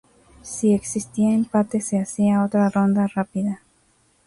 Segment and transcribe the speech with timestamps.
[0.41, 3.61] Si existía empate, se hacía otra ronda rápida.